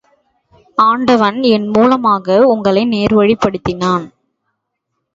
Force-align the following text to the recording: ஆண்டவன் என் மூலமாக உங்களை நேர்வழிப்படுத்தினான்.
ஆண்டவன் 0.77 1.37
என் 1.43 1.67
மூலமாக 1.67 2.47
உங்களை 2.47 2.85
நேர்வழிப்படுத்தினான். 2.85 4.07